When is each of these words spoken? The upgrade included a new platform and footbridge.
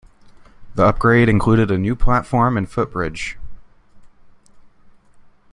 The 0.73 0.83
upgrade 0.87 1.29
included 1.29 1.69
a 1.69 1.77
new 1.77 1.95
platform 1.95 2.57
and 2.57 2.67
footbridge. 2.67 3.37